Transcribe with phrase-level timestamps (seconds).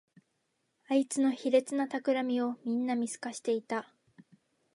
[0.87, 3.93] あいつの卑劣なたくらみをみんな見透かしていた